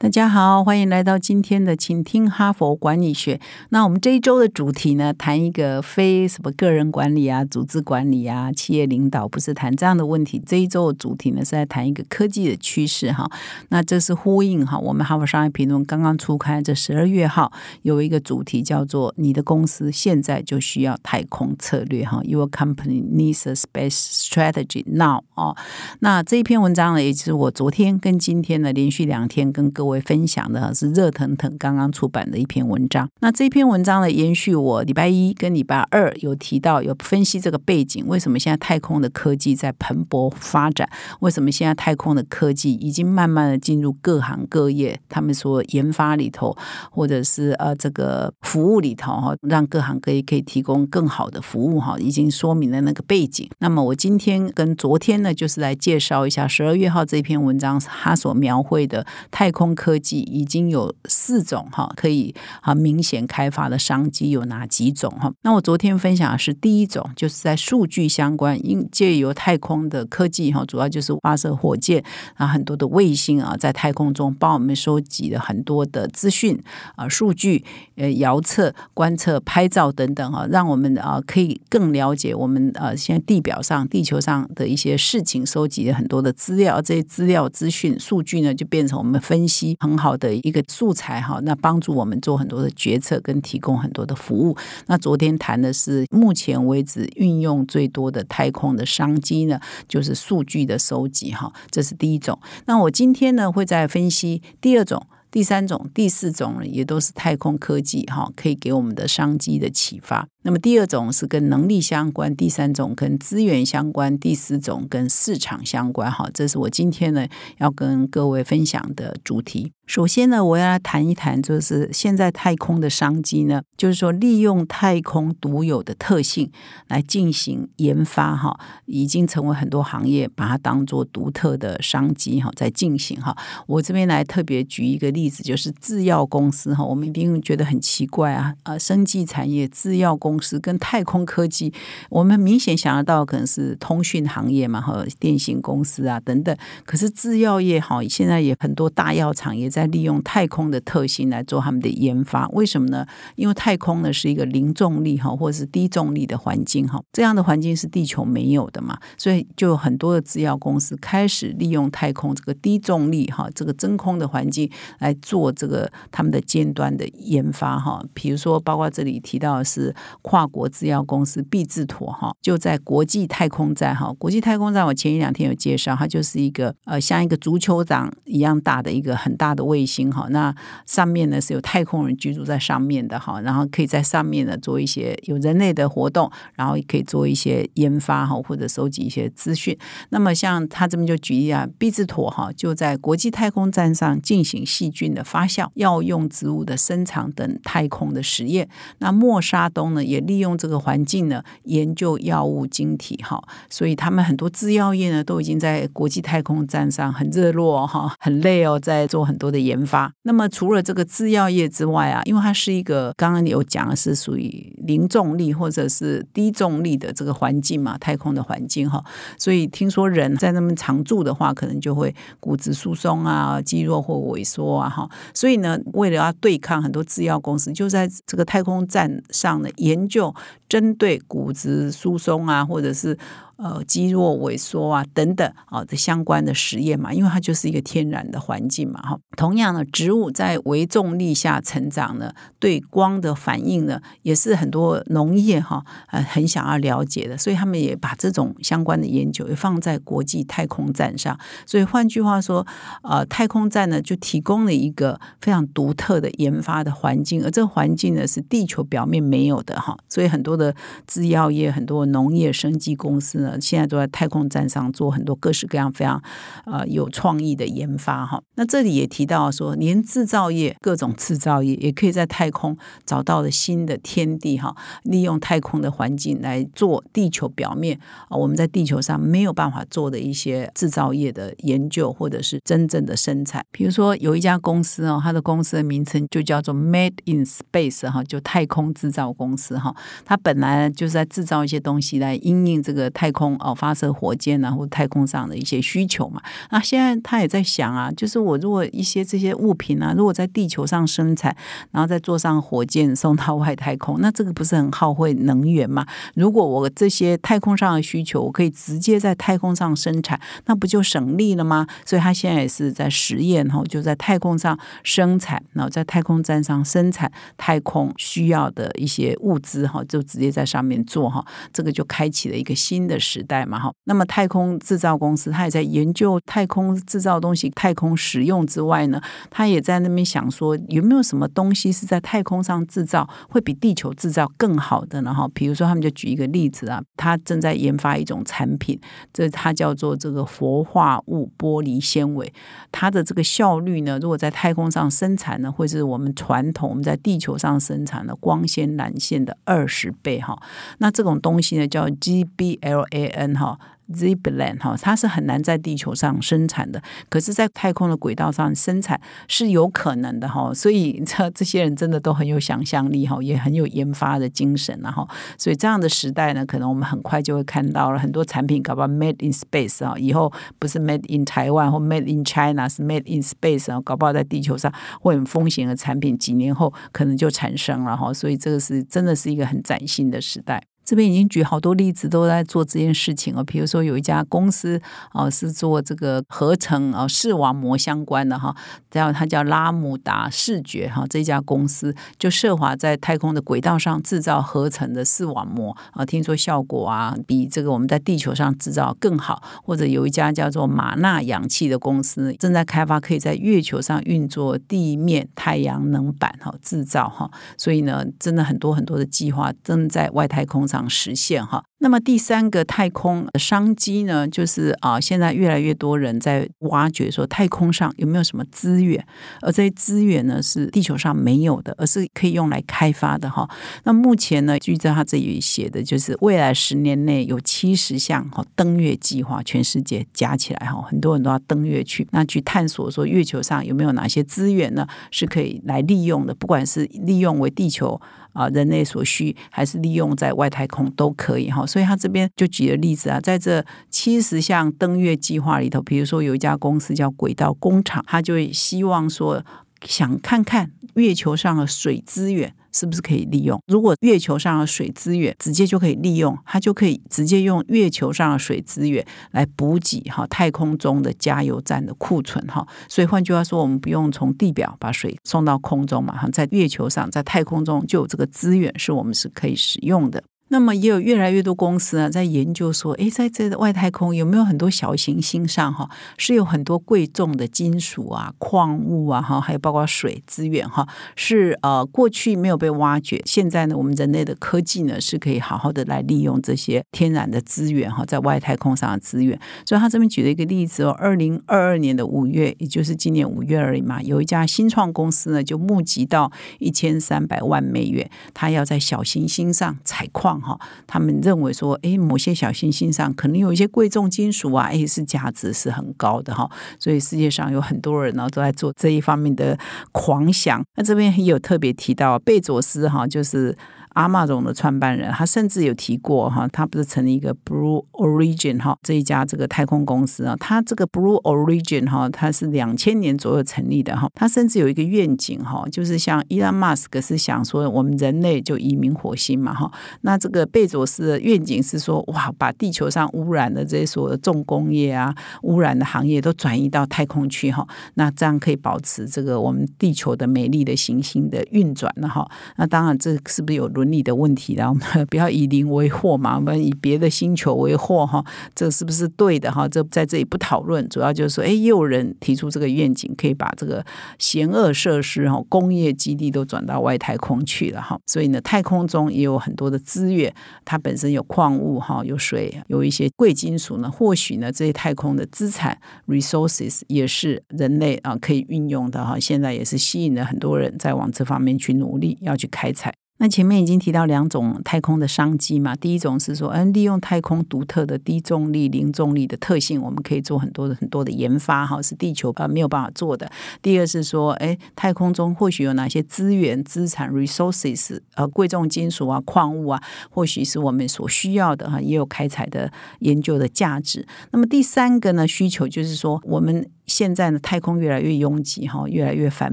[0.00, 3.40] 大家好，欢迎来到今天的请听哈佛管理学。
[3.70, 10.40] 那我们这一周的主题呢，谈一个非什么个人管理啊、组织管理啊、企业领导，不是谈这样的问题。
[10.46, 13.28] 这一周的主题呢，是在谈一个科技的趋势哈。
[13.70, 17.52] 那这是呼应哈，我们哈佛商业评论刚刚出刊这十二月号
[17.82, 25.56] 有一个主题叫做“你的公司现在就需要太空策略”哈，Your company needs a space strategy now 哦。
[25.98, 33.08] 那这一篇文章呢，也就是我昨天跟今天呢连续两天跟各位分享的是热腾腾刚刚出版的一篇文章。
[33.20, 40.88] 那这篇文章呢，延续我礼拜一跟礼拜二有提到，有分析这个背景，为什么现在太空的科技在蓬勃发展？
[41.20, 44.98] 为什么现在太空的科技已经慢慢的进入各行各业？
[45.08, 46.56] 他们说研发里头，
[46.90, 53.48] 或者是呃这个服务里头哈，让各行各业可以提供更好的服务哈，已经说明了那个背景。
[53.60, 59.68] 那么我今天跟昨天呢，就是来介绍一下十二月号这篇文章，它所描绘的太空。
[59.78, 65.32] 科技已经有四种哈，可以啊明显开发的商机有哪几种哈？
[65.42, 72.02] 那我昨天分享的是第一种，就是在数据相关，因借由太空的科技哈，主要就是发射火箭
[72.34, 76.60] 啊，很多的卫星啊，在太空中帮我们收集了很多的资讯
[76.96, 89.67] 啊、数据呃、遥测、观测、拍照等等哈，让我们啊可以更了解我们呃现在地表上、地球上的一些事情，收集了很多的资料，这些资料、资讯、数据呢，就变成我们分析。
[89.80, 94.56] 很好的一个素材哈，那帮助我们做很多的决策跟提供很多的服务。
[94.86, 102.38] 那昨天谈的是目前为止运用最多的太空的商机呢，就是数据的收集哈，这是第一种。
[102.66, 105.06] 那我今天呢会再分析第二种。
[105.30, 110.26] 第三种、第四种，也都是太空科技哈，可以给我们的商机的启发。
[110.42, 116.28] 那么第二种是跟能力相关，第三种跟资源相关，第四种跟市场相关哈。
[116.32, 117.26] 这是我今天呢
[117.58, 119.72] 要跟各位分享的主题。
[119.86, 126.50] 首先呢，我要来谈一谈，就是现在太空的商机呢，就是说利用太空独有的特性
[126.88, 133.34] 来进行研发哈，已经成为很多行业把它当做独特的商机哈，在进行哈。
[133.66, 141.72] 我这边来特别举一个例子，就是制药公司哈，我们一定觉得很奇怪啊，呃，生技产业制药公司跟太空科技，
[142.08, 149.88] 我们明显想得到可能是通讯行业嘛，和电信公司啊等等，可是制药业哈，现在也很多大药厂也在。
[149.88, 153.06] 利用太空的特性来做他们的研发，为什么呢？
[153.36, 168.04] 因为太空呢是一个零重力哈，或者是低重力的环境哈，这样的环境是地球没有的嘛，所以就有很多的制药公司开始利用太空这个低重力哈，这个真空的环境来做这个他们的尖端的研发哈。
[168.12, 169.94] 比如说，包括这里提到的是
[170.28, 179.64] 跨国制药公司毕志妥哈，就在国际太空站哈，国际太空站我前一两天有介绍，它就是一个呃像一个足球场一样大的一个很大的。
[179.68, 180.54] 卫星哈，那
[180.86, 189.76] 上面呢是有太空人居住在上面的哈，然后可以在上面呢做一些有人类的活动，然后也可以做一些研发哈，或者收集一些资讯。
[190.08, 198.66] 那么像他这边就举例啊，毕志妥哈就在国际太空站上进行细菌的发酵、药用植物的生长等太空的实验。
[199.00, 209.58] 那默沙东呢也利用这个环境呢研究药物晶体哈，所以他们很多制药业呢都已经在国际太空站上很热络哈，很累哦，在做很多的。
[209.68, 210.10] 研发。
[210.22, 219.04] 那么除了这个制药业之外啊，因为它是一个刚刚有讲的是属于零重力或者是低重力的这个环境嘛，太空的环境哈，
[219.36, 225.10] 所以听说人在那边常住的话，可能就会骨质疏松啊、肌肉或萎缩啊哈。
[225.34, 230.34] 所以呢，为了要对抗很多制药公司，就在这个太空站上呢研就
[230.68, 233.16] 针对骨质疏松啊，或者是。
[233.58, 239.18] 呃，肌肉萎缩啊，等等啊，这相关的实验嘛，因为它就是一个天然的环境嘛，哈。
[239.36, 251.36] 同样的，植物在微重力下成长呢，对光的反应呢，也是很多农业哈呃很想要了解的，所以他们也把这种相关的研究也放在国际太空站上。
[251.66, 252.64] 所以换句话说，
[253.02, 259.98] 呃，太空站呢就提供了一个非常独特的研发的环境，而这个环境呢是地球表面没有的哈。
[260.08, 260.72] 所以很多的
[261.08, 263.47] 制药业、很多农业生技公司呢。
[263.48, 266.22] 呢，现在都在太空站上做很多各式各样非常
[266.66, 268.40] 呃有创意的研发哈。
[268.56, 274.74] 那这里也提到说，连制造业各种制造业也可以在太空找到了新的天地哈，
[275.04, 277.98] 利用太空的环境来做地球表面
[278.28, 283.64] 啊我们在地球上没有办法做的一些制造业的研究或者是真正的生产。
[283.70, 289.94] 比如说有一家公司哦，它的公司的名称就叫做 Made in Space 哈，就太空制造公司哈。
[290.24, 296.42] 它本来就是在制造一些东西来应应这个太空空哦发射火箭啊或太空上的一些需求嘛。
[296.70, 301.56] 那现在他也在想啊，就是我如果一些这些物品啊，如果在地球上生产，
[301.92, 306.04] 然后再坐上火箭送到外太空，那这个不是很耗费能源吗？
[306.34, 311.86] 如果我这些太空上的需求，我可以直接在太空上生产，那不就省力了吗？
[312.04, 323.92] 所以他现在也是在实验哈，就在太空上生产，然后在太空站上生产太空需要的一些物资哈，就直接在上面做哈，这个就开启了一个新的时代嘛哈。
[324.04, 329.20] 那么太空制造公司，他也在研究太空制造东西、太空使用之外呢，
[329.50, 335.34] 他也在那边想说，有没有什么东西是在太空上制造会比地球制造更好的呢？
[335.34, 338.98] 哈，比如说他们就举一个例子啊，他正在研发一种产品，
[339.32, 342.52] 这它叫做这个氟化物玻璃纤维，
[342.92, 350.56] 它的这个效率呢，如果在太空上生产呢，会是我们传统我们在地球上生产的光纤缆线的二十倍哈。
[350.98, 353.78] 那这种东西呢，叫 GBLA A N 哈。
[354.10, 360.72] Ziplan 哈，它是很难在地球上生产的，可是，在太空的轨道上生产是有可能的哈。
[360.72, 365.28] 所以，这这些人真的都很有想象力哈，也很有研发的精神然后，
[365.58, 378.32] 所以这样的时代呢，可能我们很快就会看到了很多产品，搞不好 Made in Space 啊，以后不是 Made in 台湾或 Made in China，是 Made in Space 啊，搞不好在地球上会很风险的产品，几年后可能就产生了哈。
[378.32, 380.82] 所以，这个是真的是一个很崭新的时代。
[381.08, 383.64] 这边已经举好多例子，都在做这件事情哦。
[383.64, 385.00] 比如说有一家公司
[385.32, 388.76] 哦，是做这个合成哦视网膜相关的哈，
[389.12, 399.62] 然后它叫拉姆达视觉哈，这家公司就设法在太空的轨道上制造合成的视网膜啊，听说效果啊比这个我们在地球上制造更好。
[399.82, 410.97] 或者有一家叫做马纳氧气的公司正在开发可以在月球上运作地面太阳能板哈制造哈，所以呢，真的很多很多的计划正在外太空上。
[411.06, 411.84] 实现哈。
[412.00, 419.24] 那么第三个太空商机呢，就是啊，现在越来越多人在挖掘说太空上有没有什么资源，
[419.60, 423.68] 而这些资源呢是地球上没有的，而是可以用来开发的哈。
[424.04, 438.20] 那目前呢，据在他这里写的就是未来十年内有七十项哈登月计划，全世界加起来哈，很多人都要登月去，那去探索说月球上有没有哪些资源呢是可以来利用的，不管是利用为地球
[438.52, 441.84] 啊人类所需，还是利用在外太空都可以哈。
[441.88, 449.64] 所以他这边就举了例子啊，在这七十项登月计划里头，比如说有一家公司叫轨道工厂，他就希望说
[450.04, 453.80] 想看看月球上的水资源是不是可以利用。
[453.86, 462.86] 如果月球上的水资源直接就可以利用，他就可以直接用月球上的水资源来补给哈太空中的加油站的库存哈。
[463.08, 470.42] 所以换句话说，我们不用从地表把水送到空中嘛，哈，在月球上，在太空中就有这个资源是我们是可以使用的。
[470.68, 489.58] 那么也有越来越多公司啊，在研究说，哎，在这外太空有没有很多小行星上哈，是有很多贵重的金属啊、矿物啊哈，还有包括水资源哈，是呃过去没有被挖掘，现在呢，我们人类的科技呢是可以好好的来利用这些天然的资源哈，在外太空上的资源。
[489.86, 500.57] 所以他这边举了一个例子哦，二零二二年的五月，也就是今年五月而已嘛，有一家新创公司呢，就募集到一千三百万美元，他要在小行星上采矿。
[500.60, 509.78] 哈，他们认为说，哎，某些小行星上可能有一些贵重金属啊，哎，是价值是很高的哈，所以世界上有很多人呢都在做这一方面的
[510.12, 510.84] 狂想。
[510.96, 513.76] 那这边也有特别提到贝佐斯哈，就是。
[514.18, 529.88] 阿玛总的创办人，他甚至有提过哈，他不是成立一个 Blue Origin 哈这一家这个太空公司啊，他这个 Blue Origin 哈，他是两千年左右成立的哈，他甚至有一个愿景哈，就是像 Elon Musk 是想说我们人类就移民火星嘛哈，
[530.22, 535.32] 那这个贝佐斯的愿景是说哇，把地球上污染的这些所有的重工业啊，
[535.62, 548.42] 污染的行业都转移到太空去哈，那这样可以保持这个我们地球的美丽的行星的运转了哈，那当然这是不是有伦伦理的问题了，我们不要以邻为祸嘛， 我们以别的星球为祸哈，
[548.74, 549.86] 这是不是对的哈？
[549.86, 554.04] 这在这里不讨论，主要就是说，哎，也有人提出这个愿景，可以把这个
[554.38, 558.18] 险恶设施哈、工业基地都转到外太空去了哈。
[558.26, 560.52] 所以呢，太空中也有很多的资源，
[560.84, 569.38] 它本身有矿物哈、有水、有一些贵金属呢，或许呢，这些太空的资产 resources 也是人类啊可以运用的哈。
[569.38, 573.12] 现在也是吸引了很多人在往这方面去努力，要去开采。
[573.40, 583.48] 那前面已经提到两种太空的商机嘛，第一种是说，嗯，利用太空独特的低重力、零重力的特性，我们可以做很多的很多的研发，哈，是地球啊没有办法做的。
[583.80, 594.26] 第二是说，哎，太空中或许有哪些资源、资产 （resources） 呃，贵重金属啊、矿物啊，或许是我们所需要的哈，也有开采的研究的价值。
[594.50, 596.90] 那么第三个呢，需求就是说我们。
[597.08, 599.72] 现在呢，太空越来越拥挤哈，越来越繁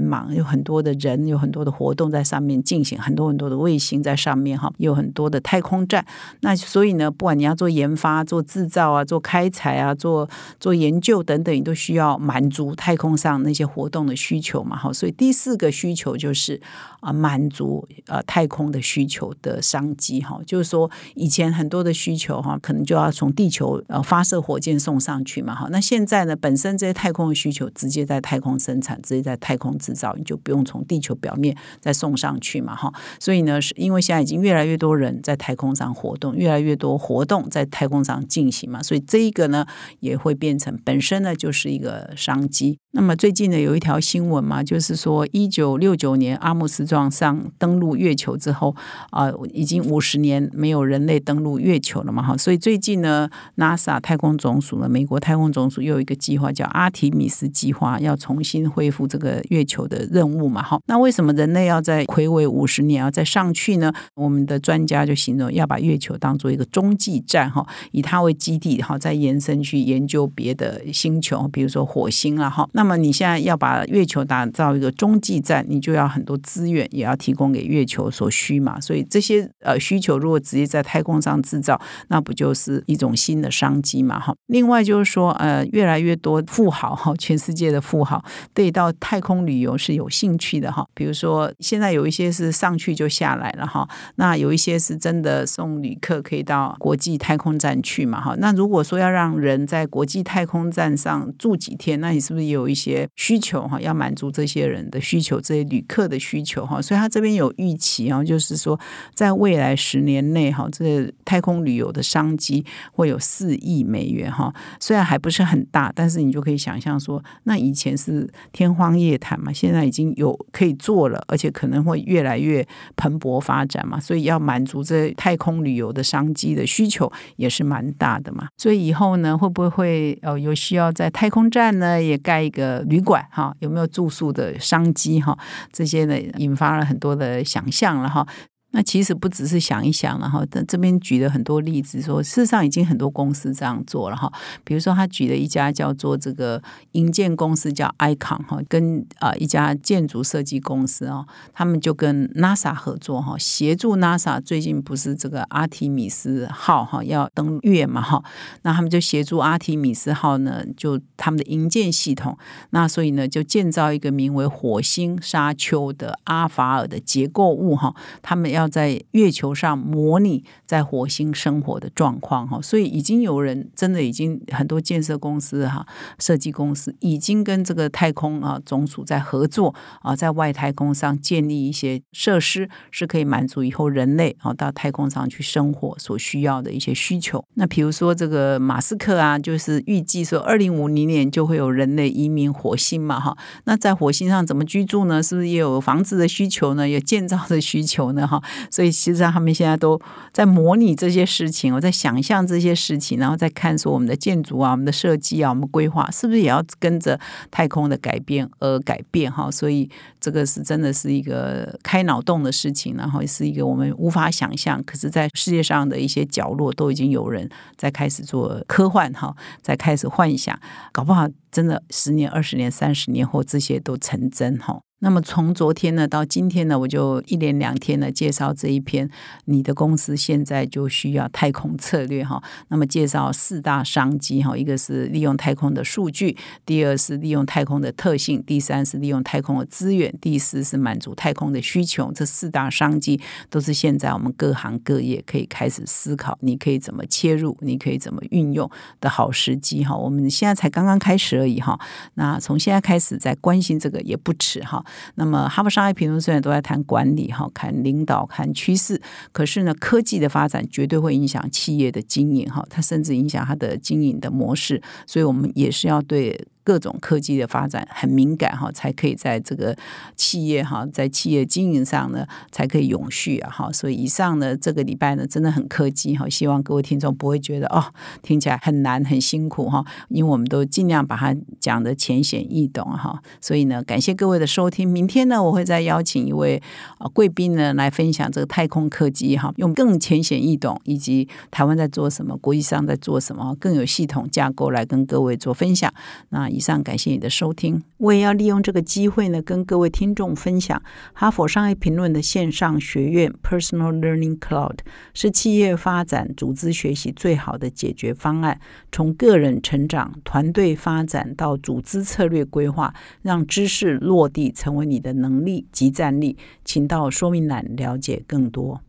[0.00, 6.04] 忙，有很多的人，有很多的活动在上面进行，很多很多的卫星在上面哈，有很多的太空站。
[6.40, 10.28] 那所以呢，不管你要做研发、做制造啊、做开采啊、做
[10.60, 14.76] 做研究等等，你都需要满足太空上那些活动的需求嘛。
[14.76, 16.60] 哈，所以第四个需求就是
[17.00, 20.38] 啊，满足呃太空的需求的商机哈。
[20.46, 25.54] 就是说，以前很多的需求哈，可能就要从地球呃发射火箭送上去嘛。
[25.54, 32.92] 哈，那现在呢，本身这些太空的需求直接在太空生产，直接在太空制造，你就不用从地球表面再送上去嘛，哈。
[33.18, 39.66] 所以呢，是因为现在已经越来越多人在太空上活动，越来越多活动在太空上进行嘛，所以这一个呢
[40.00, 42.78] 也会变成本身呢就是一个商机。
[42.92, 48.76] 那么最近呢有一条新闻嘛，就是说一九六九年阿姆斯壮上登陆月球之后
[49.08, 52.36] 啊，已经五十年没有人类登陆月球了嘛，哈。
[52.36, 57.06] 所以最近呢，NASA 太空总署呢，美国太空总署又有一个计划叫阿提。
[57.16, 60.60] 米斯计划要重新恢复这个月球的任务嘛？
[60.60, 63.92] 哈，那为什么人类要在魁伟五十年要再上去呢？
[64.14, 72.66] 我们的专家就形容要把月球当做一个中继站，哈，以它为基地，哈，再延伸去研究别的星球，比如说火星了，哈。
[72.72, 78.80] 那么你现在要把月球打造一个中继站，你就要很多资源，也要提供给月球所需嘛。
[78.80, 81.78] 所以这些呃需求如果直接在太空上制造，
[82.08, 84.18] 那不就是一种新的商机嘛？
[84.18, 84.34] 哈。
[84.46, 86.94] 另外就是说，呃，越来越多富豪。
[86.94, 88.24] 哈，全世界的富豪
[88.54, 90.86] 对到太空旅游是有兴趣的哈。
[90.94, 93.88] 比如说，现在有一些是上去就下下来了哈。
[94.14, 98.36] 那有一些是真的送旅客可以到国际太空站去嘛哈。
[98.38, 103.80] 那如果说要让人在国际太空站上住几天，那你是不是也有一些需求哈？
[103.80, 106.80] 要满足这些人的需求，这些旅客的需求哈。
[106.80, 108.78] 所以他这边有预期啊，就是说
[109.14, 114.54] 在未来十年内哈，这太空旅游的商机会有四亿美元哈。
[114.78, 116.98] 虽然还不是很大，但是你就可以想象。
[117.00, 122.66] 说那以前是天荒夜谈嘛，现在已经有可以做了，而且可能会越来越
[123.06, 128.48] 蓬勃发展嘛，所以要满足这太空旅游的商机的需求也是蛮大的嘛。
[128.56, 133.54] 所以以后呢，会不会呃有需要在太空站呢也盖一个旅馆哈？
[133.60, 135.38] 有没有住宿的商机哈？
[135.72, 138.26] 这些呢引发了很多的想象了哈。
[138.72, 144.30] 那其实不只是想一想了哈，这边举了很多例子，说事实上已经很多公司这样做了哈。
[144.64, 158.22] 比如说他举了一家叫做这个营建公司叫 Icon 哈，跟啊一家建筑设计公司哦，他们就跟 NASA 合作哈，协助 NASA 最近不是这个阿提米斯号哈要登月嘛哈，
[158.60, 162.36] 那他们就协助阿提米斯号呢，就他们的营建系统，
[162.70, 168.65] 那所以呢就建造一个名为火星沙丘的阿法尔的结构物哈，他们要。
[168.68, 175.86] 在月球上模拟在火星生活的状况哈，所以已经有人真的已经很多建设公司哈、
[176.18, 187.44] 设计公司已经跟这个太空啊总署在合作啊，在外太空上建立一些设施，是可以满足以后人类啊到太空上去生活所需要的一些需求。
[187.54, 195.22] 那比如说这个马斯克啊，就是预计说二零五零年就会有人类移民火星嘛哈，那在火星上怎么居住呢？
[195.22, 196.88] 是不是也有房子的需求呢？
[196.88, 198.26] 有建造的需求呢？
[198.26, 198.42] 哈？
[198.70, 200.00] 所以，其实上他们现在都
[200.32, 207.18] 在模拟这些事情，我在想象这些事情，然后再看说我们的建筑啊、我们的设计啊、我们规划是不是也要跟着
[207.50, 209.50] 太空的改变而改变哈？
[209.50, 209.90] 所以，
[210.26, 220.58] 这个是真的是一个开脑洞的事情，然后是一个我们无法想象，可是在世界上的一些角落都已经有人在开始做科幻哈，在开始幻想，
[220.90, 221.28] 搞不好。
[221.52, 224.78] 真的十年、二十年、三十年后，这些都成真哈。
[224.98, 229.08] 那么从昨天呢到今天呢，我就一连两天呢介绍这一篇，
[229.46, 232.42] 你的公司现在就需要太空策略哈。
[232.68, 242.10] 那么介绍四大商机哈，一个是利用太空的数据，第二是利用太空的特性，第三是利用太空的资源，第四是满足太空的需求。
[242.12, 243.20] 这四大商机
[243.50, 248.70] 都是现在我们各行各业可以开始思考，你可以怎么切入，你可以怎么运用
[249.00, 249.96] 的好时机哈。
[249.96, 251.78] 我们现在才刚刚开始而已哈，
[252.14, 254.84] 那从现在开始在关心这个也不迟哈。
[255.16, 259.00] 那么，哈佛商业评论虽然都在谈管理、哈看领导、看趋势，
[259.32, 266.46] 可是呢，科技的发展绝对会影响企业的经营，哈，它甚至影响它的经营的模式，所以我们也是要对。
[266.66, 269.76] 各种科技的发展很敏感哈，才可以在这个
[270.16, 273.70] 企业哈，在企业经营上呢，才可以永续啊哈。
[273.70, 277.84] 所以以上呢，这个礼拜呢，真的很科技哈，希望各位听众不会觉得哦，
[278.20, 283.22] 听起来很难很辛苦哈，因为我们都尽量把它讲的浅显易懂哈。
[283.40, 284.88] 所以呢，感谢各位的收听。
[284.88, 286.60] 明天呢，我会再邀请一位
[286.98, 295.94] 啊贵宾呢来分享这个太空科技哈，用更浅显易懂，以及台湾在做什么，国际上在做什么，更有系统架构来跟各位做分享。
[296.30, 296.50] 那。
[296.56, 300.82] 以上感谢你的收听，我也要利用这个机会呢，跟各位听众分享
[301.12, 304.78] 哈佛商业评论的线上学院 Personal Learning Cloud
[305.12, 308.58] 是企业发展、组织学习最好的解决方案。
[308.90, 316.38] 从个人成长、团队发展到组织策略规划，让知识落地成为你的能力及战力。
[316.64, 318.80] 请到说明栏了解更多。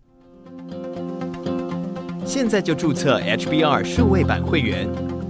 [2.24, 4.88] 现在就注册 HBR 数位版会员。